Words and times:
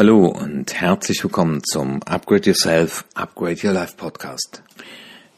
Hallo 0.00 0.28
und 0.28 0.72
herzlich 0.72 1.22
willkommen 1.22 1.62
zum 1.62 2.02
Upgrade 2.04 2.46
Yourself, 2.46 3.04
Upgrade 3.12 3.58
Your 3.62 3.74
Life 3.74 3.96
Podcast. 3.98 4.62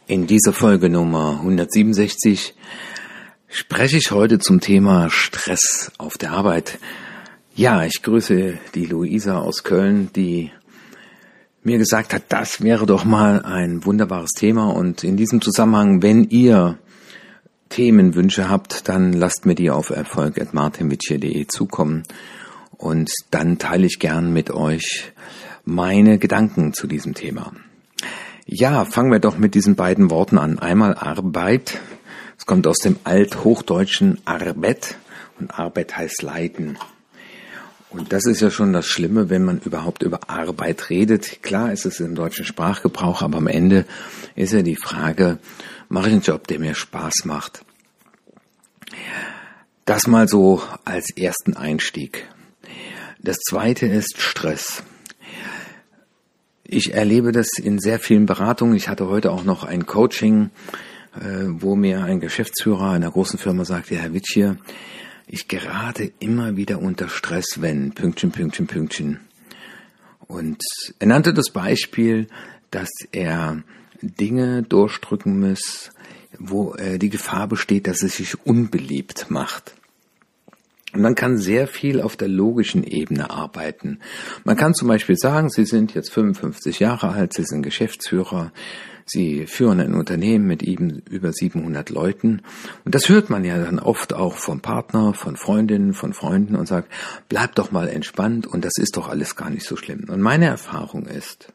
In 0.07 0.29
dieser 0.29 0.53
Folge 0.53 0.89
Nummer 0.89 1.41
167 1.41 2.55
spreche 3.49 3.97
ich 3.97 4.13
heute 4.13 4.39
zum 4.39 4.61
Thema 4.61 5.11
Stress 5.11 5.91
auf 5.99 6.17
der 6.17 6.31
Arbeit. 6.31 6.79
Ja, 7.57 7.85
ich 7.85 8.05
grüße 8.05 8.57
die 8.77 8.87
Luisa 8.87 9.41
aus 9.41 9.65
Köln, 9.65 10.11
die 10.15 10.53
mir 11.65 11.79
gesagt 11.79 12.15
hat, 12.15 12.23
das 12.29 12.61
wäre 12.61 12.87
doch 12.87 13.05
mal 13.05 13.45
ein 13.45 13.85
wunderbares 13.85 14.31
Thema 14.31 14.69
und 14.69 15.03
in 15.03 15.17
diesem 15.17 15.41
Zusammenhang, 15.41 16.03
wenn 16.03 16.31
ihr 16.31 16.79
Themenwünsche 17.69 18.49
habt, 18.49 18.89
dann 18.89 19.13
lasst 19.13 19.45
mir 19.45 19.57
die 19.57 19.73
auf 19.73 19.91
erfolg.martinwitsche.de 19.91 21.49
zukommen 21.49 22.05
und 22.77 23.11
dann 23.31 23.59
teile 23.59 23.87
ich 23.87 23.99
gern 23.99 24.33
mit 24.33 24.51
euch 24.51 25.13
meine 25.65 26.19
Gedanken 26.19 26.73
zu 26.73 26.87
diesem 26.87 27.15
Thema. 27.15 27.53
Ja, 28.47 28.85
fangen 28.85 29.13
wir 29.13 29.21
doch 29.21 29.39
mit 29.39 29.55
diesen 29.55 29.77
beiden 29.77 30.11
Worten 30.11 30.39
an. 30.39 30.59
Einmal 30.59 30.95
Arbeit. 30.95 31.79
Es 32.37 32.47
kommt 32.47 32.67
aus 32.67 32.79
dem 32.79 32.97
althochdeutschen 33.05 34.19
Arbeit 34.25 34.97
und 35.39 35.59
Arbeit 35.59 35.97
heißt 35.97 36.23
Leiden. 36.23 36.77
Und 37.91 38.13
das 38.13 38.25
ist 38.25 38.41
ja 38.41 38.51
schon 38.51 38.73
das 38.73 38.87
Schlimme, 38.87 39.29
wenn 39.29 39.45
man 39.45 39.59
überhaupt 39.59 40.03
über 40.03 40.31
Arbeit 40.31 40.89
redet. 40.89 41.43
Klar 41.43 41.73
ist 41.73 41.85
es 41.85 42.01
im 42.01 42.15
deutschen 42.15 42.45
Sprachgebrauch, 42.45 43.23
aber 43.23 43.39
am 43.39 43.47
Ende 43.47 43.85
ist 44.35 44.53
ja 44.53 44.63
die 44.63 44.77
Frage, 44.77 45.39
mache 45.89 46.09
ich 46.09 46.13
einen 46.15 46.23
Job, 46.23 46.47
der 46.47 46.59
mir 46.59 46.75
Spaß 46.75 47.25
macht? 47.27 47.65
Das 49.85 50.07
mal 50.07 50.27
so 50.27 50.63
als 50.85 51.11
ersten 51.15 51.55
Einstieg. 51.55 52.27
Das 53.25 53.39
zweite 53.39 53.87
ist 53.87 54.21
Stress. 54.21 54.83
Ich 56.65 56.93
erlebe 56.93 57.31
das 57.31 57.51
in 57.57 57.79
sehr 57.79 58.01
vielen 58.01 58.27
Beratungen. 58.27 58.75
Ich 58.75 58.89
hatte 58.89 59.07
heute 59.07 59.31
auch 59.31 59.45
noch 59.45 59.63
ein 59.63 59.87
Coaching, 59.87 60.51
äh, 61.15 61.45
wo 61.47 61.77
mir 61.77 62.03
ein 62.03 62.19
Geschäftsführer 62.19 62.91
einer 62.91 63.13
großen 63.13 63.39
Firma 63.39 63.65
sagte, 63.65 63.97
Herr 63.97 64.13
Witsch 64.13 64.37
ich 65.29 65.47
gerate 65.47 66.13
immer 66.19 66.57
wieder 66.57 66.81
unter 66.81 67.09
Stress, 67.09 67.61
wenn 67.61 67.93
Pünktchen, 67.93 68.33
Pünktchen, 68.33 68.67
Pünktchen. 68.67 69.21
Und 70.27 70.61
er 70.99 71.07
nannte 71.07 71.33
das 71.33 71.51
Beispiel, 71.51 72.27
dass 72.73 72.91
er 73.13 73.63
Dinge 74.01 74.65
durchdrücken 74.65 75.39
muss, 75.39 75.93
wo 76.41 76.75
äh, 76.75 76.99
die 76.99 77.11
Gefahr 77.11 77.47
besteht, 77.47 77.87
dass 77.87 78.03
es 78.03 78.17
sich 78.17 78.45
unbeliebt 78.45 79.31
macht. 79.31 79.75
Man 80.95 81.15
kann 81.15 81.39
sehr 81.39 81.67
viel 81.67 82.03
auf 82.03 82.17
der 82.17 82.29
logischen 82.29 82.85
Ebene 82.85 83.31
arbeiten. 83.31 84.01
Man 84.45 84.57
kann 84.57 84.75
zum 84.75 84.89
Beispiel 84.89 85.17
sagen, 85.17 85.49
Sie 85.49 85.65
sind 85.65 85.95
jetzt 85.95 86.13
55 86.13 86.81
Jahre 86.81 87.11
alt, 87.11 87.33
Sie 87.33 87.45
sind 87.45 87.63
Geschäftsführer, 87.63 88.53
Sie 89.07 89.47
führen 89.47 89.81
ein 89.81 89.95
Unternehmen 89.95 90.47
mit 90.47 90.63
eben 90.63 91.03
über 91.11 91.33
700 91.33 91.91
Leuten. 91.91 92.43
Und 92.85 92.95
das 92.95 93.09
hört 93.09 93.31
man 93.31 93.45
ja 93.45 93.59
dann 93.59 93.79
oft 93.79 94.13
auch 94.13 94.37
vom 94.37 94.61
Partner, 94.61 95.15
von 95.15 95.37
Freundinnen, 95.37 95.95
von 95.95 96.13
Freunden 96.13 96.57
und 96.57 96.67
sagt, 96.67 96.93
bleib 97.29 97.55
doch 97.55 97.73
mal 97.73 97.89
entspannt 97.89 98.47
und 98.47 98.65
das 98.65 98.75
ist 98.77 98.97
doch 98.97 99.09
alles 99.09 99.35
gar 99.35 99.51
nicht 99.51 99.67
so 99.67 99.77
schlimm. 99.77 100.07
Und 100.09 100.21
meine 100.21 100.47
Erfahrung 100.47 101.07
ist, 101.07 101.53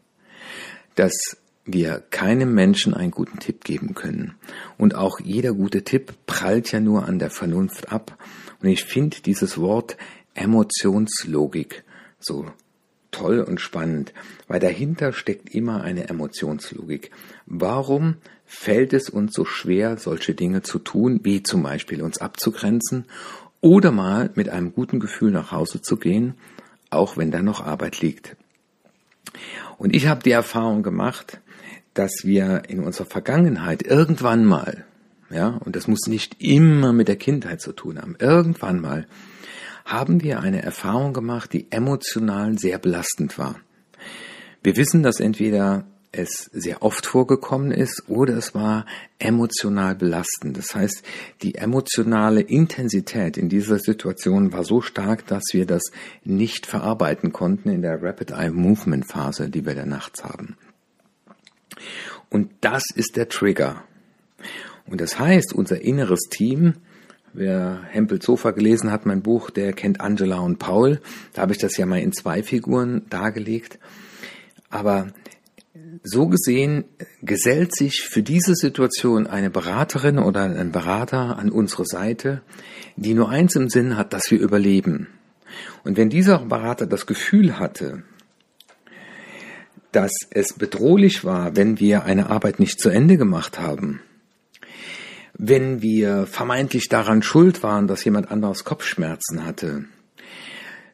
dass 0.95 1.37
wir 1.67 2.01
keinem 2.09 2.53
Menschen 2.53 2.93
einen 2.93 3.11
guten 3.11 3.39
Tipp 3.39 3.63
geben 3.63 3.93
können. 3.93 4.35
Und 4.77 4.95
auch 4.95 5.19
jeder 5.19 5.53
gute 5.53 5.83
Tipp 5.83 6.13
prallt 6.25 6.71
ja 6.71 6.79
nur 6.79 7.07
an 7.07 7.19
der 7.19 7.29
Vernunft 7.29 7.91
ab. 7.91 8.17
Und 8.61 8.69
ich 8.69 8.83
finde 8.83 9.17
dieses 9.21 9.57
Wort 9.57 9.97
Emotionslogik 10.33 11.83
so 12.19 12.45
toll 13.11 13.39
und 13.39 13.59
spannend, 13.59 14.13
weil 14.47 14.59
dahinter 14.59 15.13
steckt 15.13 15.53
immer 15.53 15.81
eine 15.81 16.09
Emotionslogik. 16.09 17.11
Warum 17.45 18.15
fällt 18.45 18.93
es 18.93 19.09
uns 19.09 19.33
so 19.33 19.45
schwer, 19.45 19.97
solche 19.97 20.35
Dinge 20.35 20.61
zu 20.61 20.79
tun, 20.79 21.21
wie 21.23 21.43
zum 21.43 21.63
Beispiel 21.63 22.01
uns 22.01 22.19
abzugrenzen 22.19 23.05
oder 23.61 23.91
mal 23.91 24.29
mit 24.35 24.49
einem 24.49 24.73
guten 24.73 24.99
Gefühl 24.99 25.31
nach 25.31 25.51
Hause 25.51 25.81
zu 25.81 25.97
gehen, 25.97 26.35
auch 26.89 27.17
wenn 27.17 27.31
da 27.31 27.41
noch 27.41 27.65
Arbeit 27.65 28.01
liegt? 28.01 28.35
Und 29.77 29.95
ich 29.95 30.07
habe 30.07 30.23
die 30.23 30.31
Erfahrung 30.31 30.83
gemacht, 30.83 31.39
dass 31.93 32.23
wir 32.23 32.63
in 32.67 32.83
unserer 32.83 33.07
Vergangenheit 33.07 33.83
irgendwann 33.83 34.45
mal, 34.45 34.85
ja, 35.29 35.59
und 35.63 35.75
das 35.75 35.87
muss 35.87 36.07
nicht 36.07 36.41
immer 36.41 36.93
mit 36.93 37.07
der 37.07 37.15
Kindheit 37.15 37.61
zu 37.61 37.73
tun 37.73 37.99
haben, 38.01 38.15
irgendwann 38.19 38.79
mal 38.79 39.07
haben 39.85 40.21
wir 40.21 40.41
eine 40.41 40.61
Erfahrung 40.61 41.13
gemacht, 41.13 41.53
die 41.53 41.71
emotional 41.71 42.57
sehr 42.59 42.77
belastend 42.77 43.37
war. 43.37 43.55
Wir 44.61 44.75
wissen, 44.75 45.01
dass 45.01 45.21
entweder 45.21 45.85
es 46.11 46.49
sehr 46.51 46.81
oft 46.81 47.05
vorgekommen 47.05 47.71
ist 47.71 48.03
oder 48.07 48.35
es 48.35 48.53
war 48.55 48.85
emotional 49.19 49.95
belastend. 49.95 50.57
Das 50.57 50.73
heißt, 50.75 51.03
die 51.41 51.55
emotionale 51.55 52.41
Intensität 52.41 53.37
in 53.37 53.49
dieser 53.49 53.79
Situation 53.79 54.51
war 54.51 54.63
so 54.63 54.81
stark, 54.81 55.25
dass 55.27 55.43
wir 55.51 55.65
das 55.65 55.83
nicht 56.23 56.65
verarbeiten 56.65 57.31
konnten 57.31 57.69
in 57.69 57.81
der 57.81 58.01
Rapid 58.01 58.31
Eye 58.31 58.51
Movement 58.51 59.09
Phase, 59.09 59.49
die 59.49 59.65
wir 59.65 59.75
da 59.75 59.85
nachts 59.85 60.23
haben. 60.23 60.57
Und 62.29 62.51
das 62.61 62.83
ist 62.93 63.15
der 63.15 63.29
Trigger. 63.29 63.83
Und 64.89 65.01
das 65.01 65.19
heißt, 65.19 65.53
unser 65.53 65.81
inneres 65.81 66.21
Team, 66.29 66.75
wer 67.33 67.81
Hempel 67.89 68.21
Sofa 68.21 68.51
gelesen 68.51 68.91
hat, 68.91 69.05
mein 69.05 69.21
Buch, 69.21 69.49
der 69.49 69.73
kennt 69.73 70.01
Angela 70.01 70.39
und 70.39 70.59
Paul. 70.59 70.99
Da 71.33 71.41
habe 71.43 71.51
ich 71.51 71.59
das 71.59 71.77
ja 71.77 71.85
mal 71.85 71.99
in 71.99 72.13
zwei 72.13 72.43
Figuren 72.43 73.05
dargelegt. 73.09 73.79
Aber 74.69 75.07
so 76.03 76.27
gesehen 76.27 76.85
gesellt 77.21 77.75
sich 77.75 78.01
für 78.01 78.23
diese 78.23 78.55
Situation 78.55 79.27
eine 79.27 79.49
Beraterin 79.49 80.19
oder 80.19 80.43
ein 80.43 80.71
Berater 80.71 81.37
an 81.37 81.51
unsere 81.51 81.85
Seite, 81.85 82.41
die 82.95 83.13
nur 83.13 83.29
eins 83.29 83.55
im 83.55 83.69
Sinn 83.69 83.97
hat, 83.97 84.13
dass 84.13 84.31
wir 84.31 84.39
überleben. 84.39 85.07
Und 85.83 85.97
wenn 85.97 86.09
dieser 86.09 86.39
Berater 86.39 86.87
das 86.87 87.05
Gefühl 87.05 87.59
hatte, 87.59 88.03
dass 89.91 90.11
es 90.29 90.53
bedrohlich 90.53 91.23
war, 91.23 91.55
wenn 91.55 91.79
wir 91.79 92.03
eine 92.03 92.29
Arbeit 92.29 92.59
nicht 92.59 92.79
zu 92.79 92.89
Ende 92.89 93.17
gemacht 93.17 93.59
haben, 93.59 94.01
wenn 95.37 95.81
wir 95.81 96.25
vermeintlich 96.25 96.89
daran 96.89 97.21
schuld 97.21 97.63
waren, 97.63 97.87
dass 97.87 98.03
jemand 98.03 98.31
anderes 98.31 98.63
Kopfschmerzen 98.63 99.45
hatte, 99.45 99.85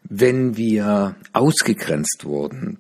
wenn 0.03 0.57
wir 0.57 1.15
ausgegrenzt 1.31 2.25
wurden, 2.25 2.79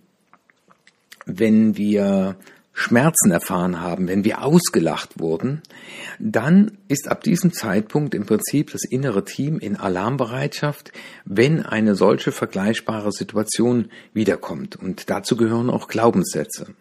wenn 1.25 1.77
wir 1.77 2.35
Schmerzen 2.73 3.31
erfahren 3.31 3.79
haben, 3.79 4.07
wenn 4.07 4.25
wir 4.25 4.43
ausgelacht 4.43 5.19
wurden, 5.19 5.61
dann 6.19 6.77
ist 6.87 7.07
ab 7.07 7.23
diesem 7.23 7.53
Zeitpunkt 7.53 8.15
im 8.15 8.25
Prinzip 8.25 8.71
das 8.71 8.83
innere 8.83 9.23
Team 9.23 9.59
in 9.59 9.77
Alarmbereitschaft, 9.77 10.91
wenn 11.23 11.61
eine 11.61 11.95
solche 11.95 12.31
vergleichbare 12.31 13.11
Situation 13.11 13.89
wiederkommt. 14.13 14.75
Und 14.75 15.09
dazu 15.11 15.37
gehören 15.37 15.69
auch 15.69 15.87
Glaubenssätze. 15.87 16.73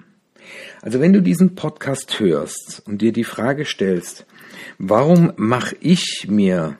Also 0.80 1.00
wenn 1.00 1.12
du 1.12 1.22
diesen 1.22 1.54
Podcast 1.54 2.18
hörst 2.20 2.82
und 2.86 3.02
dir 3.02 3.12
die 3.12 3.24
Frage 3.24 3.64
stellst, 3.64 4.26
warum 4.78 5.32
mache 5.36 5.76
ich 5.80 6.26
mir 6.28 6.76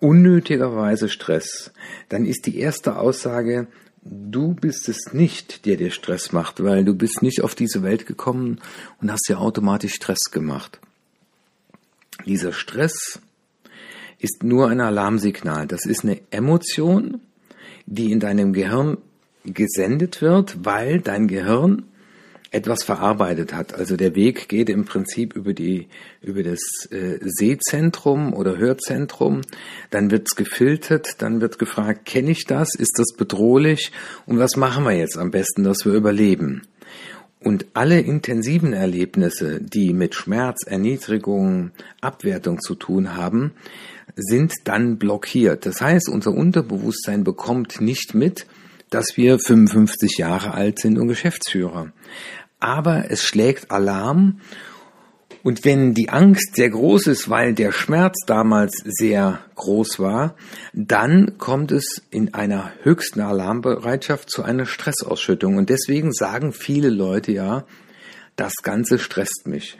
unnötigerweise 0.00 1.08
Stress, 1.08 1.72
dann 2.08 2.24
ist 2.24 2.46
die 2.46 2.58
erste 2.58 2.96
Aussage, 2.96 3.68
Du 4.02 4.54
bist 4.54 4.88
es 4.88 5.12
nicht, 5.12 5.66
der 5.66 5.76
dir 5.76 5.90
Stress 5.90 6.32
macht, 6.32 6.62
weil 6.62 6.84
du 6.84 6.94
bist 6.94 7.22
nicht 7.22 7.42
auf 7.42 7.54
diese 7.54 7.82
Welt 7.82 8.06
gekommen 8.06 8.58
und 9.00 9.12
hast 9.12 9.28
dir 9.28 9.38
automatisch 9.38 9.94
Stress 9.94 10.30
gemacht. 10.30 10.80
Dieser 12.24 12.52
Stress 12.52 13.20
ist 14.18 14.42
nur 14.42 14.68
ein 14.68 14.80
Alarmsignal. 14.80 15.66
Das 15.66 15.84
ist 15.84 16.04
eine 16.04 16.20
Emotion, 16.30 17.20
die 17.84 18.10
in 18.10 18.20
deinem 18.20 18.54
Gehirn 18.54 18.96
gesendet 19.44 20.22
wird, 20.22 20.64
weil 20.64 21.00
dein 21.00 21.28
Gehirn 21.28 21.84
etwas 22.50 22.82
verarbeitet 22.82 23.54
hat. 23.54 23.74
Also 23.74 23.96
der 23.96 24.16
Weg 24.16 24.48
geht 24.48 24.68
im 24.68 24.84
Prinzip 24.84 25.34
über 25.36 25.54
die 25.54 25.86
über 26.20 26.42
das 26.42 26.60
äh, 26.90 27.18
Sehzentrum 27.22 28.34
oder 28.34 28.58
Hörzentrum, 28.58 29.42
dann 29.90 30.10
wird's 30.10 30.34
gefiltert, 30.34 31.22
dann 31.22 31.40
wird 31.40 31.58
gefragt, 31.58 32.06
kenne 32.06 32.32
ich 32.32 32.46
das, 32.46 32.74
ist 32.74 32.98
das 32.98 33.14
bedrohlich 33.16 33.92
und 34.26 34.38
was 34.38 34.56
machen 34.56 34.84
wir 34.84 34.96
jetzt 34.96 35.16
am 35.16 35.30
besten, 35.30 35.62
dass 35.62 35.84
wir 35.84 35.92
überleben? 35.92 36.62
Und 37.42 37.66
alle 37.72 38.00
intensiven 38.00 38.74
Erlebnisse, 38.74 39.60
die 39.62 39.94
mit 39.94 40.14
Schmerz, 40.14 40.66
Erniedrigung, 40.66 41.70
Abwertung 42.02 42.60
zu 42.60 42.74
tun 42.74 43.16
haben, 43.16 43.52
sind 44.14 44.52
dann 44.64 44.98
blockiert. 44.98 45.64
Das 45.64 45.80
heißt, 45.80 46.10
unser 46.10 46.32
Unterbewusstsein 46.32 47.24
bekommt 47.24 47.80
nicht 47.80 48.14
mit, 48.14 48.46
dass 48.90 49.16
wir 49.16 49.38
55 49.38 50.18
Jahre 50.18 50.52
alt 50.52 50.80
sind 50.80 50.98
und 50.98 51.08
Geschäftsführer 51.08 51.92
aber 52.60 53.10
es 53.10 53.24
schlägt 53.24 53.70
Alarm 53.70 54.40
Und 55.42 55.64
wenn 55.64 55.94
die 55.94 56.10
Angst 56.10 56.54
sehr 56.56 56.68
groß 56.68 57.06
ist, 57.06 57.30
weil 57.30 57.54
der 57.54 57.72
Schmerz 57.72 58.18
damals 58.26 58.74
sehr 58.84 59.40
groß 59.54 59.98
war, 59.98 60.36
dann 60.74 61.38
kommt 61.38 61.72
es 61.72 62.02
in 62.10 62.34
einer 62.34 62.72
höchsten 62.82 63.20
Alarmbereitschaft 63.20 64.30
zu 64.30 64.42
einer 64.42 64.66
Stressausschüttung. 64.66 65.56
Und 65.56 65.70
deswegen 65.70 66.12
sagen 66.12 66.52
viele 66.52 66.90
Leute 66.90 67.32
ja, 67.32 67.64
das 68.36 68.52
Ganze 68.62 68.98
stresst 68.98 69.46
mich. 69.46 69.78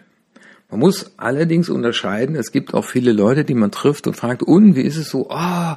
Man 0.71 0.81
muss 0.81 1.13
allerdings 1.17 1.69
unterscheiden, 1.69 2.37
es 2.37 2.53
gibt 2.53 2.75
auch 2.75 2.85
viele 2.85 3.13
Leute, 3.13 3.45
die 3.45 3.55
man 3.55 3.73
trifft 3.73 4.07
und 4.07 4.15
fragt, 4.15 4.43
und 4.43 4.77
wie 4.77 4.83
ist 4.83 4.97
es 4.97 5.11
so? 5.11 5.29
Ah, 5.29 5.77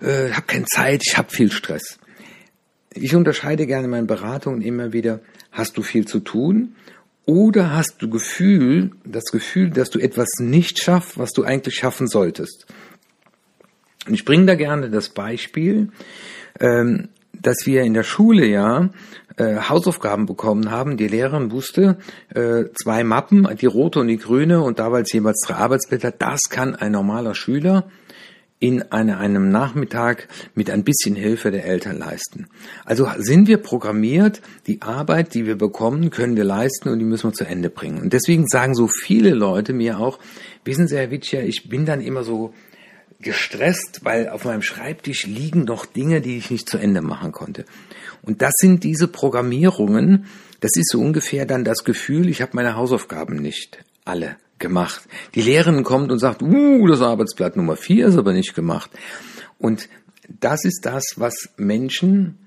oh, 0.00 0.04
äh, 0.04 0.32
habe 0.32 0.46
keine 0.46 0.66
Zeit, 0.66 1.02
ich 1.04 1.16
habe 1.16 1.30
viel 1.30 1.50
Stress. 1.50 1.98
Ich 2.96 3.14
unterscheide 3.14 3.66
gerne 3.66 3.84
in 3.84 3.90
meinen 3.90 4.06
Beratungen 4.06 4.62
immer 4.62 4.92
wieder, 4.92 5.20
hast 5.52 5.76
du 5.76 5.82
viel 5.82 6.06
zu 6.06 6.20
tun 6.20 6.74
oder 7.24 7.74
hast 7.74 8.00
du 8.00 8.08
Gefühl, 8.08 8.92
das 9.04 9.24
Gefühl, 9.32 9.70
dass 9.70 9.90
du 9.90 9.98
etwas 9.98 10.28
nicht 10.38 10.78
schaffst, 10.78 11.18
was 11.18 11.32
du 11.32 11.44
eigentlich 11.44 11.74
schaffen 11.74 12.06
solltest? 12.06 12.66
Und 14.06 14.14
ich 14.14 14.24
bringe 14.24 14.46
da 14.46 14.54
gerne 14.54 14.90
das 14.90 15.08
Beispiel, 15.08 15.90
ähm, 16.60 17.08
dass 17.32 17.66
wir 17.66 17.82
in 17.82 17.94
der 17.94 18.04
Schule 18.04 18.46
ja 18.46 18.90
äh, 19.36 19.56
Hausaufgaben 19.56 20.26
bekommen 20.26 20.70
haben. 20.70 20.96
Die 20.96 21.08
Lehrerin 21.08 21.50
wusste, 21.50 21.98
äh, 22.34 22.64
zwei 22.74 23.04
Mappen, 23.04 23.48
die 23.60 23.66
rote 23.66 24.00
und 24.00 24.08
die 24.08 24.18
grüne 24.18 24.62
und 24.62 24.78
damals 24.78 25.12
jeweils 25.12 25.42
drei 25.46 25.56
Arbeitsblätter, 25.56 26.12
das 26.12 26.42
kann 26.48 26.74
ein 26.74 26.92
normaler 26.92 27.34
Schüler 27.34 27.90
in 28.58 28.90
eine, 28.90 29.18
einem 29.18 29.50
Nachmittag 29.50 30.28
mit 30.54 30.70
ein 30.70 30.82
bisschen 30.82 31.14
Hilfe 31.14 31.50
der 31.50 31.66
Eltern 31.66 31.98
leisten. 31.98 32.46
Also 32.84 33.08
sind 33.18 33.48
wir 33.48 33.58
programmiert, 33.58 34.40
die 34.66 34.80
Arbeit, 34.80 35.34
die 35.34 35.44
wir 35.44 35.56
bekommen, 35.56 36.10
können 36.10 36.36
wir 36.36 36.44
leisten 36.44 36.88
und 36.88 36.98
die 36.98 37.04
müssen 37.04 37.30
wir 37.30 37.34
zu 37.34 37.44
Ende 37.44 37.68
bringen. 37.68 38.00
Und 38.00 38.12
deswegen 38.12 38.46
sagen 38.46 38.74
so 38.74 38.88
viele 38.88 39.30
Leute 39.30 39.74
mir 39.74 39.98
auch, 39.98 40.18
wissen 40.64 40.88
Sie, 40.88 40.96
Herr 40.96 41.10
Witscher, 41.10 41.42
ich 41.42 41.68
bin 41.68 41.84
dann 41.84 42.00
immer 42.00 42.24
so 42.24 42.54
gestresst, 43.20 44.00
weil 44.04 44.28
auf 44.28 44.44
meinem 44.44 44.62
Schreibtisch 44.62 45.26
liegen 45.26 45.64
noch 45.64 45.84
Dinge, 45.84 46.20
die 46.20 46.38
ich 46.38 46.50
nicht 46.50 46.68
zu 46.68 46.78
Ende 46.78 47.02
machen 47.02 47.32
konnte. 47.32 47.66
Und 48.22 48.40
das 48.40 48.52
sind 48.56 48.84
diese 48.84 49.08
Programmierungen, 49.08 50.26
das 50.60 50.72
ist 50.76 50.90
so 50.90 51.00
ungefähr 51.00 51.44
dann 51.44 51.64
das 51.64 51.84
Gefühl, 51.84 52.28
ich 52.28 52.40
habe 52.40 52.52
meine 52.54 52.74
Hausaufgaben 52.74 53.36
nicht 53.36 53.84
alle 54.04 54.36
gemacht. 54.58 55.02
Die 55.34 55.42
Lehrerin 55.42 55.84
kommt 55.84 56.10
und 56.10 56.18
sagt, 56.18 56.42
uh, 56.42 56.86
das 56.86 57.02
Arbeitsblatt 57.02 57.56
Nummer 57.56 57.76
vier 57.76 58.06
ist 58.06 58.16
aber 58.16 58.32
nicht 58.32 58.54
gemacht. 58.54 58.90
Und 59.58 59.88
das 60.28 60.64
ist 60.64 60.84
das, 60.84 61.04
was 61.16 61.50
Menschen 61.56 62.38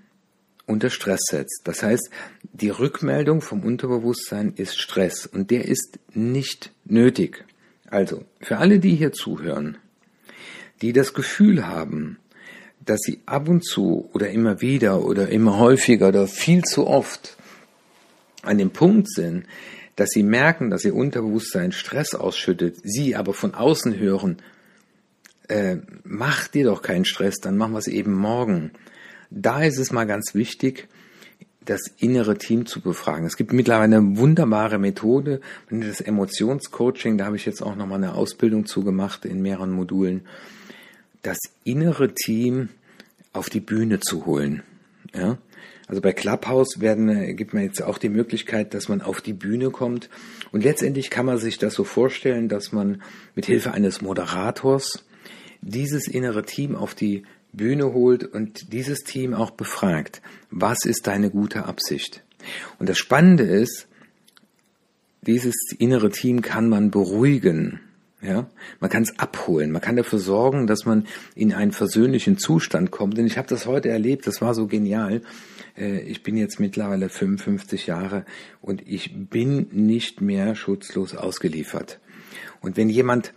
unter 0.66 0.90
Stress 0.90 1.22
setzt. 1.30 1.62
Das 1.64 1.82
heißt, 1.82 2.10
die 2.54 2.70
Rückmeldung 2.70 3.42
vom 3.42 3.64
Unterbewusstsein 3.64 4.54
ist 4.56 4.80
Stress 4.80 5.26
und 5.26 5.50
der 5.52 5.66
ist 5.66 6.00
nicht 6.14 6.72
nötig. 6.86 7.46
Also, 7.90 8.24
für 8.40 8.58
alle, 8.58 8.80
die 8.80 8.96
hier 8.96 9.12
zuhören, 9.12 9.78
die 10.82 10.94
das 10.94 11.14
Gefühl 11.14 11.68
haben, 11.68 12.20
dass 12.86 13.00
sie 13.02 13.22
ab 13.26 13.50
und 13.50 13.66
zu 13.66 14.10
oder 14.14 14.30
immer 14.30 14.62
wieder 14.62 15.04
oder 15.04 15.30
immer 15.30 15.58
häufiger 15.58 16.10
oder 16.10 16.28
viel 16.28 16.64
zu 16.64 16.88
oft 16.88 17.36
an 18.44 18.58
dem 18.58 18.70
Punkt 18.70 19.10
sind, 19.10 19.46
dass 20.00 20.12
sie 20.12 20.24
merken, 20.24 20.70
dass 20.70 20.86
ihr 20.86 20.96
Unterbewusstsein 20.96 21.74
Stress 21.74 22.16
ausschüttet, 22.16 22.78
sie 22.84 23.18
aber 23.18 23.34
von 23.34 23.54
außen 23.54 24.00
hören, 24.00 24.38
äh, 25.50 25.78
mach 26.06 26.48
dir 26.48 26.64
doch 26.64 26.82
keinen 26.82 27.04
Stress, 27.04 27.36
dann 27.42 27.58
machen 27.58 27.74
wir 27.74 27.80
es 27.80 27.88
eben 27.88 28.14
morgen. 28.14 28.72
Da 29.30 29.62
ist 29.62 29.78
es 29.78 29.92
mal 29.92 30.06
ganz 30.06 30.34
wichtig, 30.36 30.88
das 31.66 31.82
innere 31.98 32.38
Team 32.38 32.66
zu 32.66 32.80
befragen. 32.80 33.26
Es 33.26 33.36
gibt 33.36 33.52
mittlerweile 33.52 33.98
eine 33.98 34.18
wunderbare 34.18 34.80
Methode, 34.80 35.42
das 35.70 36.00
Emotionscoaching, 36.00 37.18
da 37.18 37.26
habe 37.26 37.36
ich 37.36 37.46
jetzt 37.46 37.62
auch 37.62 37.76
nochmal 37.76 37.98
eine 37.98 38.16
Ausbildung 38.16 38.66
zugemacht 38.66 39.26
in 39.26 39.42
mehreren 39.42 39.72
Modulen, 39.72 40.22
das 41.24 41.40
innere 41.66 42.14
Team 42.14 42.70
auf 43.34 43.50
die 43.50 43.60
Bühne 43.60 44.00
zu 44.00 44.26
holen. 44.26 44.64
Ja? 45.14 45.38
Also 45.90 46.02
bei 46.02 46.14
Clubhouse 46.14 46.80
werden, 46.80 47.10
äh, 47.10 47.34
gibt 47.34 47.54
man 47.54 47.64
jetzt 47.64 47.82
auch 47.82 47.98
die 47.98 48.10
Möglichkeit, 48.10 48.74
dass 48.74 48.88
man 48.88 49.02
auf 49.02 49.22
die 49.22 49.34
Bühne 49.34 49.72
kommt. 49.72 50.10
Und 50.52 50.64
letztendlich 50.64 51.10
kann 51.10 51.26
man 51.26 51.40
sich 51.40 51.58
das 51.58 51.74
so 51.74 51.84
vorstellen, 51.84 52.48
dass 52.48 52.72
man 52.72 53.02
mit 53.36 53.48
Hilfe 53.48 53.74
eines 53.74 54.02
Moderators 54.02 55.04
dieses 55.62 56.08
innere 56.08 56.46
Team 56.46 56.76
auf 56.76 56.94
die 56.94 57.24
Bühne 57.52 57.92
holt 57.92 58.24
und 58.24 58.72
dieses 58.72 59.00
Team 59.00 59.34
auch 59.34 59.50
befragt. 59.50 60.22
Was 60.52 60.86
ist 60.86 61.08
deine 61.08 61.32
gute 61.32 61.66
Absicht? 61.66 62.24
Und 62.78 62.88
das 62.88 63.00
Spannende 63.00 63.44
ist, 63.44 63.88
dieses 65.22 65.56
innere 65.78 66.12
Team 66.12 66.42
kann 66.42 66.70
man 66.70 66.92
beruhigen. 66.92 67.82
Ja, 68.22 68.50
man 68.82 68.90
kann 68.90 69.04
es 69.04 69.18
abholen, 69.18 69.72
man 69.72 69.82
kann 69.82 69.96
dafür 69.96 70.20
sorgen, 70.20 70.68
dass 70.68 70.86
man 70.86 71.08
in 71.36 71.54
einen 71.54 71.72
versöhnlichen 71.72 72.38
Zustand 72.38 72.92
kommt. 72.92 73.18
Denn 73.18 73.26
ich 73.26 73.38
habe 73.38 73.48
das 73.48 73.66
heute 73.66 73.90
erlebt, 73.90 74.28
das 74.28 74.42
war 74.42 74.54
so 74.54 74.68
genial. 74.68 75.22
Äh, 75.78 76.02
ich 76.02 76.24
bin 76.24 76.38
jetzt 76.38 76.60
mittlerweile 76.60 77.10
55 77.10 77.88
Jahre 77.88 78.26
und 78.62 78.82
ich 78.88 79.14
bin 79.30 79.68
nicht 79.72 80.22
mehr 80.22 80.56
schutzlos 80.56 81.16
ausgeliefert. 81.16 82.00
Und 82.62 82.78
wenn 82.78 82.90
jemand, 82.90 83.34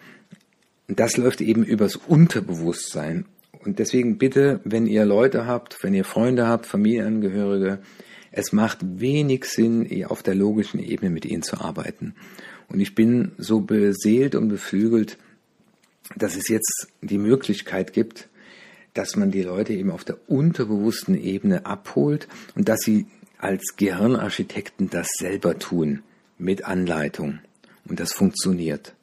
das 0.89 1.17
läuft 1.17 1.41
eben 1.41 1.65
übers 1.65 1.97
Unterbewusstsein. 1.97 3.27
Und 3.65 3.79
deswegen 3.79 4.19
bitte, 4.19 4.61
wenn 4.65 4.87
ihr 4.87 5.05
Leute 5.05 5.47
habt, 5.47 5.83
wenn 5.83 5.95
ihr 5.95 6.05
Freunde 6.05 6.49
habt, 6.49 6.67
Familienangehörige, 6.67 7.79
es 8.33 8.53
macht 8.53 8.79
wenig 8.83 9.45
Sinn, 9.45 10.05
auf 10.07 10.23
der 10.23 10.35
logischen 10.35 10.81
Ebene 10.81 11.11
mit 11.11 11.25
ihnen 11.25 11.43
zu 11.43 11.61
arbeiten. 11.61 12.15
Und 12.69 12.81
ich 12.81 12.95
bin 12.95 13.33
so 13.37 13.61
beseelt 13.61 14.35
und 14.35 14.49
beflügelt, 14.49 15.19
dass 16.17 16.37
es 16.37 16.49
jetzt 16.49 16.89
die 17.03 17.19
Möglichkeit 17.19 17.93
gibt, 17.93 18.29
dass 18.95 19.17
man 19.17 19.31
die 19.31 19.43
Leute 19.43 19.73
eben 19.73 19.91
auf 19.91 20.05
der 20.05 20.19
unterbewussten 20.29 21.15
Ebene 21.15 21.67
abholt 21.67 22.29
und 22.55 22.69
dass 22.69 22.81
sie 22.81 23.07
als 23.39 23.77
Gehirnarchitekten 23.77 24.91
das 24.91 25.09
selber 25.19 25.59
tun 25.59 26.03
mit 26.39 26.65
Anleitung. 26.65 27.41
Und 27.89 27.99
das 27.99 28.13
funktioniert. 28.13 28.95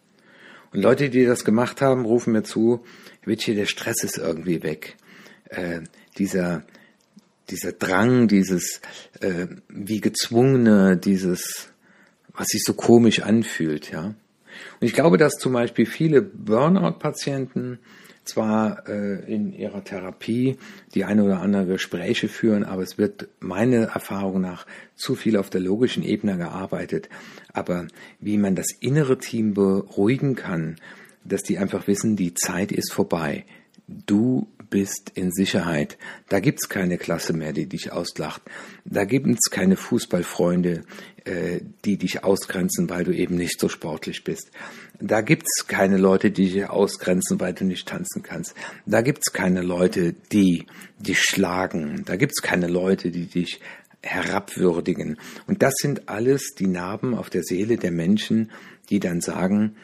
Und 0.71 0.81
Leute, 0.81 1.09
die 1.09 1.25
das 1.25 1.43
gemacht 1.43 1.81
haben, 1.81 2.05
rufen 2.05 2.33
mir 2.33 2.43
zu, 2.43 2.83
Witsche, 3.25 3.55
der 3.55 3.65
Stress 3.65 4.03
ist 4.03 4.17
irgendwie 4.17 4.63
weg. 4.63 4.95
Äh, 5.49 5.81
dieser, 6.17 6.63
dieser 7.49 7.73
Drang, 7.73 8.27
dieses 8.27 8.81
äh, 9.19 9.47
wie 9.67 9.99
gezwungene, 9.99 10.97
dieses 10.97 11.69
was 12.39 12.47
sich 12.47 12.63
so 12.63 12.73
komisch 12.73 13.21
anfühlt, 13.21 13.91
ja. 13.91 14.15
Und 14.79 14.87
ich 14.87 14.93
glaube, 14.93 15.17
dass 15.17 15.33
zum 15.33 15.53
Beispiel 15.53 15.85
viele 15.85 16.21
Burnout-Patienten 16.21 17.79
zwar 18.29 18.87
äh, 18.87 19.19
in 19.31 19.53
ihrer 19.53 19.83
Therapie 19.83 20.57
die 20.93 21.05
eine 21.05 21.23
oder 21.23 21.41
andere 21.41 21.65
Gespräche 21.65 22.27
führen, 22.27 22.63
aber 22.63 22.83
es 22.83 22.97
wird 22.97 23.27
meiner 23.39 23.87
Erfahrung 23.87 24.41
nach 24.41 24.65
zu 24.95 25.15
viel 25.15 25.37
auf 25.37 25.49
der 25.49 25.61
logischen 25.61 26.03
Ebene 26.03 26.37
gearbeitet. 26.37 27.09
Aber 27.53 27.87
wie 28.19 28.37
man 28.37 28.55
das 28.55 28.67
innere 28.79 29.17
Team 29.17 29.53
beruhigen 29.53 30.35
kann, 30.35 30.77
dass 31.23 31.43
die 31.43 31.57
einfach 31.57 31.87
wissen, 31.87 32.15
die 32.15 32.33
Zeit 32.33 32.71
ist 32.71 32.93
vorbei. 32.93 33.45
Du 33.87 34.47
bist 34.69 35.11
in 35.15 35.31
Sicherheit. 35.31 35.97
Da 36.29 36.39
gibt's 36.39 36.69
keine 36.69 36.97
Klasse 36.97 37.33
mehr, 37.33 37.53
die 37.53 37.65
dich 37.65 37.91
auslacht. 37.91 38.41
Da 38.85 39.05
gibt's 39.05 39.49
keine 39.49 39.75
Fußballfreunde, 39.75 40.83
die 41.85 41.97
dich 41.97 42.23
ausgrenzen, 42.23 42.89
weil 42.89 43.03
du 43.03 43.11
eben 43.11 43.35
nicht 43.35 43.59
so 43.59 43.69
sportlich 43.69 44.23
bist. 44.23 44.51
Da 44.99 45.21
gibt's 45.21 45.67
keine 45.67 45.97
Leute, 45.97 46.31
die 46.31 46.51
dich 46.51 46.69
ausgrenzen, 46.69 47.39
weil 47.39 47.53
du 47.53 47.65
nicht 47.65 47.87
tanzen 47.87 48.23
kannst. 48.23 48.53
Da 48.85 49.01
gibt's 49.01 49.31
keine 49.31 49.61
Leute, 49.61 50.13
die 50.31 50.65
dich 50.99 51.21
schlagen. 51.21 52.03
Da 52.05 52.15
gibt's 52.15 52.41
keine 52.41 52.67
Leute, 52.67 53.11
die 53.11 53.27
dich 53.27 53.59
herabwürdigen. 54.01 55.17
Und 55.47 55.61
das 55.61 55.73
sind 55.77 56.09
alles 56.09 56.53
die 56.57 56.67
Narben 56.67 57.13
auf 57.15 57.29
der 57.29 57.43
Seele 57.43 57.77
der 57.77 57.91
Menschen, 57.91 58.51
die 58.89 58.99
dann 58.99 59.21
sagen, 59.21 59.75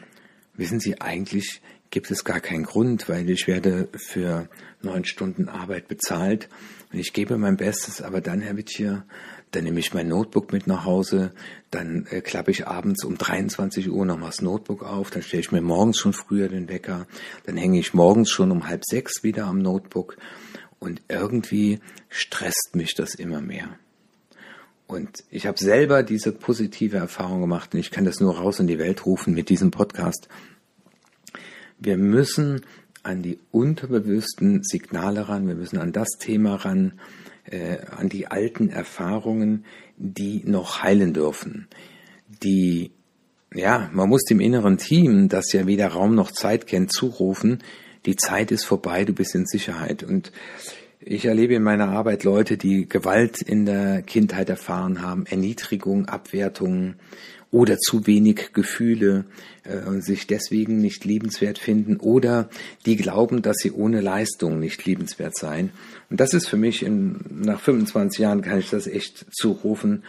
wissen 0.55 0.79
Sie, 0.79 1.01
eigentlich 1.01 1.61
gibt 1.89 2.11
es 2.11 2.23
gar 2.23 2.39
keinen 2.39 2.63
Grund, 2.63 3.07
weil 3.09 3.29
ich 3.29 3.47
werde 3.47 3.87
für 3.95 4.49
neun 4.81 5.05
Stunden 5.05 5.49
Arbeit 5.49 5.87
bezahlt. 5.87 6.49
Und 6.91 6.99
ich 6.99 7.13
gebe 7.13 7.37
mein 7.37 7.57
Bestes, 7.57 8.01
aber 8.01 8.21
dann, 8.21 8.41
Herr 8.41 8.57
Wittchier, 8.57 9.05
dann 9.51 9.63
nehme 9.63 9.79
ich 9.79 9.93
mein 9.93 10.07
Notebook 10.07 10.51
mit 10.51 10.67
nach 10.67 10.85
Hause, 10.85 11.31
dann 11.71 12.05
äh, 12.09 12.21
klappe 12.21 12.51
ich 12.51 12.67
abends 12.67 13.03
um 13.03 13.17
23 13.17 13.89
Uhr 13.89 14.05
nochmal 14.05 14.29
das 14.29 14.41
Notebook 14.41 14.83
auf, 14.83 15.11
dann 15.11 15.23
stelle 15.23 15.41
ich 15.41 15.51
mir 15.51 15.61
morgens 15.61 15.97
schon 15.97 16.13
früher 16.13 16.49
den 16.49 16.67
Wecker, 16.67 17.07
dann 17.45 17.55
hänge 17.55 17.79
ich 17.79 17.93
morgens 17.93 18.29
schon 18.29 18.51
um 18.51 18.67
halb 18.67 18.83
sechs 18.85 19.23
wieder 19.23 19.45
am 19.45 19.59
Notebook. 19.59 20.17
Und 20.79 21.01
irgendwie 21.07 21.79
stresst 22.09 22.71
mich 22.75 22.95
das 22.95 23.15
immer 23.15 23.41
mehr. 23.41 23.69
Und 24.87 25.23
ich 25.31 25.47
habe 25.47 25.57
selber 25.57 26.03
diese 26.03 26.31
positive 26.31 26.97
Erfahrung 26.97 27.41
gemacht. 27.41 27.73
Und 27.73 27.79
ich 27.79 27.91
kann 27.91 28.05
das 28.05 28.19
nur 28.19 28.37
raus 28.37 28.59
in 28.59 28.67
die 28.67 28.77
Welt 28.77 29.05
rufen 29.05 29.33
mit 29.33 29.49
diesem 29.49 29.71
Podcast. 29.71 30.27
Wir 31.79 31.97
müssen 31.97 32.61
an 33.03 33.21
die 33.21 33.39
unterbewussten 33.51 34.63
Signale 34.63 35.29
ran, 35.29 35.47
wir 35.47 35.55
müssen 35.55 35.77
an 35.77 35.91
das 35.91 36.09
Thema 36.19 36.55
ran, 36.55 36.99
äh, 37.45 37.77
an 37.85 38.09
die 38.09 38.27
alten 38.27 38.69
Erfahrungen, 38.69 39.65
die 39.97 40.41
noch 40.45 40.81
heilen 40.81 41.13
dürfen, 41.13 41.67
die 42.43 42.91
ja, 43.53 43.89
man 43.93 44.09
muss 44.09 44.23
dem 44.23 44.41
inneren 44.41 44.77
Team, 44.77 45.29
das 45.29 45.53
ja 45.53 45.65
weder 45.65 45.87
Raum 45.87 46.13
noch 46.13 46.31
Zeit 46.31 46.67
kennt, 46.67 46.91
zurufen, 46.91 47.59
die 48.05 48.15
Zeit 48.15 48.51
ist 48.51 48.65
vorbei, 48.65 49.05
du 49.05 49.13
bist 49.13 49.33
in 49.33 49.45
Sicherheit. 49.45 50.03
Und 50.03 50.31
ich 50.99 51.25
erlebe 51.25 51.55
in 51.55 51.63
meiner 51.63 51.89
Arbeit 51.89 52.23
Leute, 52.23 52.57
die 52.57 52.87
Gewalt 52.87 53.41
in 53.41 53.65
der 53.65 54.01
Kindheit 54.01 54.49
erfahren 54.49 55.01
haben, 55.01 55.25
Erniedrigung, 55.25 56.05
Abwertung 56.07 56.95
oder 57.55 57.77
zu 57.77 58.05
wenig 58.05 58.51
Gefühle 58.51 59.23
äh, 59.63 60.01
sich 60.01 60.27
deswegen 60.27 60.79
nicht 60.79 61.05
liebenswert 61.05 61.57
finden 61.57 61.95
oder 61.95 62.49
die 62.85 62.97
glauben, 62.97 63.41
dass 63.41 63.55
sie 63.59 63.71
ohne 63.71 64.01
Leistung 64.01 64.59
nicht 64.59 64.83
liebenswert 64.83 65.37
seien. 65.37 65.69
Und 66.09 66.19
das 66.19 66.33
ist 66.33 66.49
für 66.49 66.57
mich, 66.57 66.83
in, 66.83 67.21
nach 67.29 67.61
25 67.61 68.19
Jahren 68.19 68.41
kann 68.41 68.59
ich 68.59 68.71
das 68.71 68.87
echt 68.87 69.25
zurufen, 69.31 70.03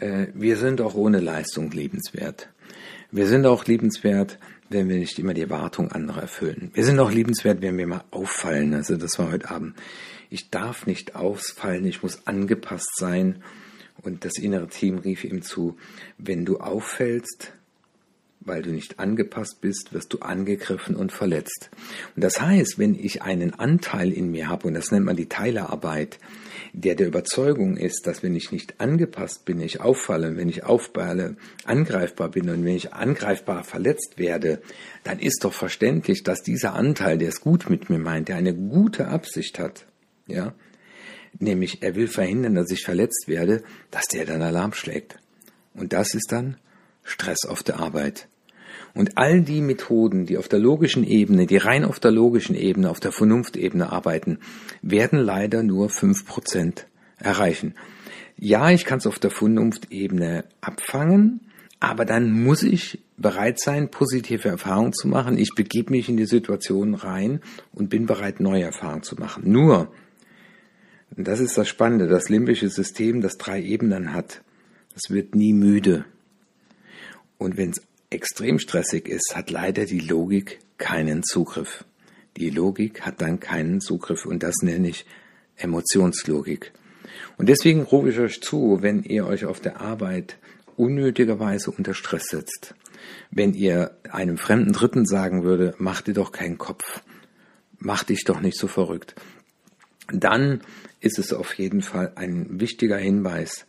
äh, 0.00 0.26
wir 0.34 0.56
sind 0.56 0.80
auch 0.80 0.96
ohne 0.96 1.20
Leistung 1.20 1.70
liebenswert. 1.70 2.48
Wir 3.12 3.28
sind 3.28 3.46
auch 3.46 3.64
liebenswert, 3.66 4.40
wenn 4.68 4.88
wir 4.88 4.96
nicht 4.96 5.20
immer 5.20 5.34
die 5.34 5.42
Erwartung 5.42 5.92
anderer 5.92 6.22
erfüllen. 6.22 6.72
Wir 6.74 6.84
sind 6.84 6.98
auch 6.98 7.12
liebenswert, 7.12 7.62
wenn 7.62 7.78
wir 7.78 7.86
mal 7.86 8.02
auffallen. 8.10 8.74
Also 8.74 8.96
das 8.96 9.20
war 9.20 9.30
heute 9.30 9.52
Abend. 9.52 9.76
Ich 10.30 10.50
darf 10.50 10.86
nicht 10.86 11.14
ausfallen, 11.14 11.86
ich 11.86 12.02
muss 12.02 12.26
angepasst 12.26 12.96
sein. 12.96 13.36
Und 14.02 14.24
das 14.24 14.32
innere 14.38 14.68
Team 14.68 14.98
rief 14.98 15.24
ihm 15.24 15.42
zu, 15.42 15.76
wenn 16.18 16.44
du 16.44 16.58
auffällst, 16.58 17.52
weil 18.44 18.62
du 18.62 18.70
nicht 18.70 18.98
angepasst 18.98 19.60
bist, 19.60 19.92
wirst 19.92 20.12
du 20.12 20.18
angegriffen 20.18 20.96
und 20.96 21.12
verletzt. 21.12 21.70
Und 22.16 22.24
das 22.24 22.40
heißt, 22.40 22.78
wenn 22.78 22.94
ich 22.94 23.22
einen 23.22 23.54
Anteil 23.54 24.12
in 24.12 24.30
mir 24.30 24.48
habe, 24.48 24.66
und 24.66 24.74
das 24.74 24.90
nennt 24.90 25.06
man 25.06 25.16
die 25.16 25.28
Teilerarbeit, 25.28 26.18
der 26.72 26.94
der 26.94 27.06
Überzeugung 27.06 27.76
ist, 27.76 28.06
dass 28.06 28.22
wenn 28.22 28.34
ich 28.34 28.50
nicht 28.50 28.80
angepasst 28.80 29.44
bin, 29.44 29.60
ich 29.60 29.80
auffalle, 29.80 30.36
wenn 30.36 30.48
ich 30.48 30.64
aufballe, 30.64 31.36
angreifbar 31.64 32.30
bin 32.30 32.48
und 32.48 32.64
wenn 32.64 32.76
ich 32.76 32.92
angreifbar 32.92 33.62
verletzt 33.62 34.18
werde, 34.18 34.62
dann 35.04 35.18
ist 35.18 35.44
doch 35.44 35.52
verständlich, 35.52 36.22
dass 36.22 36.42
dieser 36.42 36.74
Anteil, 36.74 37.18
der 37.18 37.28
es 37.28 37.40
gut 37.40 37.68
mit 37.68 37.90
mir 37.90 37.98
meint, 37.98 38.28
der 38.28 38.36
eine 38.36 38.54
gute 38.54 39.08
Absicht 39.08 39.58
hat, 39.58 39.86
ja, 40.26 40.54
nämlich 41.42 41.82
er 41.82 41.94
will 41.94 42.08
verhindern, 42.08 42.54
dass 42.54 42.70
ich 42.70 42.84
verletzt 42.84 43.24
werde, 43.26 43.62
dass 43.90 44.06
der 44.06 44.24
dann 44.24 44.42
Alarm 44.42 44.72
schlägt. 44.72 45.18
Und 45.74 45.92
das 45.92 46.14
ist 46.14 46.30
dann 46.30 46.56
Stress 47.02 47.44
auf 47.44 47.62
der 47.62 47.80
Arbeit. 47.80 48.28
Und 48.94 49.16
all 49.16 49.40
die 49.40 49.60
Methoden, 49.60 50.26
die 50.26 50.36
auf 50.36 50.48
der 50.48 50.58
logischen 50.58 51.04
Ebene, 51.04 51.46
die 51.46 51.56
rein 51.56 51.84
auf 51.84 51.98
der 51.98 52.10
logischen 52.10 52.54
Ebene, 52.54 52.90
auf 52.90 53.00
der 53.00 53.12
Vernunftebene 53.12 53.90
arbeiten, 53.90 54.38
werden 54.82 55.18
leider 55.18 55.62
nur 55.62 55.88
fünf 55.88 56.26
Prozent 56.26 56.86
erreichen. 57.18 57.74
Ja, 58.36 58.70
ich 58.70 58.84
kann 58.84 58.98
es 58.98 59.06
auf 59.06 59.18
der 59.18 59.30
Vernunftebene 59.30 60.44
abfangen, 60.60 61.40
aber 61.80 62.04
dann 62.04 62.30
muss 62.32 62.62
ich 62.62 63.00
bereit 63.16 63.60
sein, 63.60 63.90
positive 63.90 64.48
Erfahrungen 64.48 64.92
zu 64.92 65.08
machen. 65.08 65.38
Ich 65.38 65.54
begebe 65.54 65.90
mich 65.90 66.08
in 66.08 66.16
die 66.16 66.26
Situation 66.26 66.94
rein 66.94 67.40
und 67.72 67.88
bin 67.88 68.06
bereit, 68.06 68.40
neue 68.40 68.64
Erfahrungen 68.64 69.02
zu 69.02 69.16
machen. 69.16 69.50
Nur, 69.50 69.92
und 71.16 71.28
das 71.28 71.40
ist 71.40 71.58
das 71.58 71.68
Spannende, 71.68 72.08
das 72.08 72.28
limbische 72.28 72.68
System, 72.68 73.20
das 73.20 73.36
drei 73.36 73.60
Ebenen 73.62 74.12
hat, 74.12 74.42
das 74.94 75.14
wird 75.14 75.34
nie 75.34 75.52
müde. 75.52 76.04
Und 77.38 77.56
wenn 77.56 77.70
es 77.70 77.82
extrem 78.10 78.58
stressig 78.58 79.08
ist, 79.08 79.34
hat 79.34 79.50
leider 79.50 79.84
die 79.84 80.00
Logik 80.00 80.60
keinen 80.78 81.22
Zugriff. 81.22 81.84
Die 82.36 82.50
Logik 82.50 83.02
hat 83.02 83.20
dann 83.20 83.40
keinen 83.40 83.80
Zugriff 83.80 84.26
und 84.26 84.42
das 84.42 84.56
nenne 84.62 84.88
ich 84.88 85.04
Emotionslogik. 85.56 86.72
Und 87.36 87.48
deswegen 87.48 87.82
rufe 87.82 88.10
ich 88.10 88.18
euch 88.18 88.40
zu, 88.40 88.78
wenn 88.80 89.02
ihr 89.02 89.26
euch 89.26 89.44
auf 89.44 89.60
der 89.60 89.80
Arbeit 89.80 90.38
unnötigerweise 90.76 91.70
unter 91.70 91.94
Stress 91.94 92.24
setzt, 92.28 92.74
wenn 93.30 93.54
ihr 93.54 93.96
einem 94.10 94.38
fremden 94.38 94.72
Dritten 94.72 95.04
sagen 95.04 95.44
würde, 95.44 95.74
mach 95.78 96.00
dir 96.00 96.14
doch 96.14 96.32
keinen 96.32 96.58
Kopf, 96.58 97.02
mach 97.78 98.04
dich 98.04 98.24
doch 98.24 98.40
nicht 98.40 98.56
so 98.56 98.66
verrückt, 98.66 99.14
dann 100.10 100.60
ist 101.00 101.18
es 101.18 101.32
auf 101.32 101.54
jeden 101.54 101.82
Fall 101.82 102.12
ein 102.16 102.60
wichtiger 102.60 102.96
Hinweis, 102.96 103.66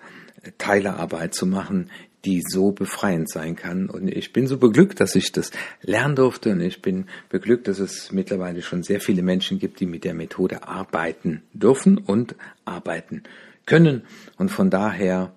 Teilearbeit 0.58 1.34
zu 1.34 1.46
machen, 1.46 1.90
die 2.26 2.42
so 2.46 2.72
befreiend 2.72 3.30
sein 3.30 3.56
kann. 3.56 3.90
Und 3.90 4.08
ich 4.08 4.32
bin 4.32 4.48
so 4.48 4.58
beglückt, 4.58 5.00
dass 5.00 5.16
ich 5.16 5.32
das 5.32 5.52
lernen 5.82 6.16
durfte. 6.16 6.52
Und 6.52 6.62
ich 6.62 6.82
bin 6.82 7.06
beglückt, 7.30 7.68
dass 7.68 7.80
es 7.80 8.12
mittlerweile 8.12 8.62
schon 8.62 8.84
sehr 8.84 9.02
viele 9.02 9.24
Menschen 9.24 9.60
gibt, 9.60 9.80
die 9.80 9.86
mit 9.86 10.04
der 10.04 10.14
Methode 10.14 10.68
arbeiten 10.68 11.44
dürfen 11.54 11.98
und 11.98 12.36
arbeiten 12.66 13.24
können. 13.66 14.04
Und 14.38 14.50
von 14.50 14.70
daher, 14.70 15.34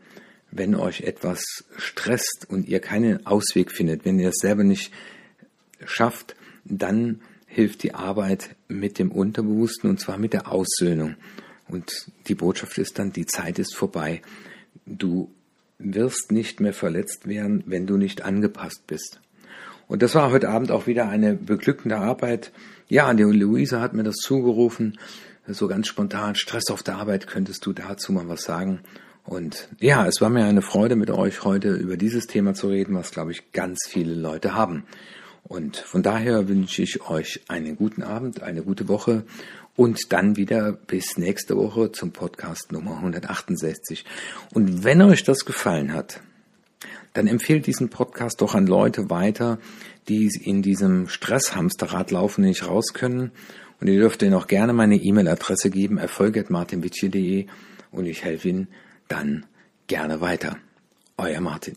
wenn 0.50 0.74
euch 0.74 1.02
etwas 1.02 1.42
stresst 1.76 2.46
und 2.48 2.68
ihr 2.68 2.80
keinen 2.80 3.26
Ausweg 3.26 3.72
findet, 3.72 4.04
wenn 4.04 4.18
ihr 4.18 4.28
es 4.28 4.38
selber 4.40 4.64
nicht 4.64 4.92
schafft, 5.84 6.36
dann 6.64 7.20
hilft 7.56 7.84
die 7.84 7.94
Arbeit 7.94 8.54
mit 8.68 8.98
dem 8.98 9.10
Unterbewussten 9.10 9.88
und 9.88 9.98
zwar 9.98 10.18
mit 10.18 10.34
der 10.34 10.52
Aussöhnung. 10.52 11.16
Und 11.68 12.10
die 12.28 12.34
Botschaft 12.34 12.76
ist 12.76 12.98
dann, 12.98 13.14
die 13.14 13.24
Zeit 13.24 13.58
ist 13.58 13.74
vorbei. 13.74 14.20
Du 14.84 15.30
wirst 15.78 16.32
nicht 16.32 16.60
mehr 16.60 16.74
verletzt 16.74 17.26
werden, 17.26 17.64
wenn 17.64 17.86
du 17.86 17.96
nicht 17.96 18.20
angepasst 18.20 18.86
bist. 18.86 19.22
Und 19.88 20.02
das 20.02 20.14
war 20.14 20.30
heute 20.32 20.50
Abend 20.50 20.70
auch 20.70 20.86
wieder 20.86 21.08
eine 21.08 21.32
beglückende 21.34 21.96
Arbeit. 21.96 22.52
Ja, 22.88 23.14
die 23.14 23.22
Luise 23.22 23.80
hat 23.80 23.94
mir 23.94 24.04
das 24.04 24.16
zugerufen, 24.16 24.98
so 25.46 25.66
ganz 25.66 25.86
spontan, 25.86 26.34
Stress 26.34 26.68
auf 26.70 26.82
der 26.82 26.96
Arbeit, 26.96 27.26
könntest 27.26 27.64
du 27.64 27.72
dazu 27.72 28.12
mal 28.12 28.28
was 28.28 28.42
sagen? 28.42 28.80
Und 29.24 29.70
ja, 29.80 30.06
es 30.06 30.20
war 30.20 30.28
mir 30.28 30.44
eine 30.44 30.60
Freude, 30.60 30.94
mit 30.94 31.10
euch 31.10 31.42
heute 31.42 31.72
über 31.72 31.96
dieses 31.96 32.26
Thema 32.26 32.52
zu 32.52 32.68
reden, 32.68 32.94
was, 32.94 33.12
glaube 33.12 33.32
ich, 33.32 33.50
ganz 33.52 33.78
viele 33.88 34.14
Leute 34.14 34.52
haben. 34.54 34.84
Und 35.48 35.76
von 35.76 36.02
daher 36.02 36.48
wünsche 36.48 36.82
ich 36.82 37.08
euch 37.08 37.40
einen 37.48 37.76
guten 37.76 38.02
Abend, 38.02 38.42
eine 38.42 38.62
gute 38.62 38.88
Woche 38.88 39.24
und 39.76 40.12
dann 40.12 40.36
wieder 40.36 40.72
bis 40.72 41.18
nächste 41.18 41.56
Woche 41.56 41.92
zum 41.92 42.12
Podcast 42.12 42.72
Nummer 42.72 42.96
168. 42.96 44.04
Und 44.52 44.82
wenn 44.82 45.02
euch 45.02 45.22
das 45.22 45.44
gefallen 45.44 45.92
hat, 45.92 46.20
dann 47.12 47.28
empfehlt 47.28 47.66
diesen 47.66 47.88
Podcast 47.88 48.40
doch 48.40 48.54
an 48.54 48.66
Leute 48.66 49.08
weiter, 49.08 49.58
die 50.08 50.30
in 50.42 50.62
diesem 50.62 51.08
Stresshamsterrad 51.08 52.10
laufen, 52.10 52.42
nicht 52.42 52.66
raus 52.66 52.92
können. 52.92 53.30
Und 53.80 53.88
ihr 53.88 54.00
dürft 54.00 54.22
ihnen 54.22 54.34
auch 54.34 54.46
gerne 54.46 54.72
meine 54.72 54.96
E-Mail-Adresse 54.96 55.70
geben, 55.70 55.98
erfolg.martinwitsche.de 55.98 57.46
und 57.92 58.06
ich 58.06 58.24
helfe 58.24 58.48
Ihnen 58.48 58.68
dann 59.08 59.46
gerne 59.86 60.20
weiter. 60.20 60.56
Euer 61.16 61.40
Martin. 61.40 61.76